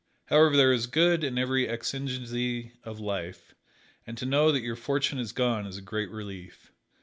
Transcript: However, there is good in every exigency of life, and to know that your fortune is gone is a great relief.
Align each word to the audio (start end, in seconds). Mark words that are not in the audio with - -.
However, 0.29 0.57
there 0.57 0.73
is 0.73 0.87
good 0.87 1.23
in 1.23 1.37
every 1.37 1.67
exigency 1.69 2.71
of 2.83 2.99
life, 2.99 3.53
and 4.07 4.17
to 4.17 4.25
know 4.25 4.51
that 4.51 4.63
your 4.63 4.75
fortune 4.75 5.19
is 5.19 5.31
gone 5.31 5.67
is 5.67 5.77
a 5.77 5.81
great 5.83 6.09
relief. 6.09 6.71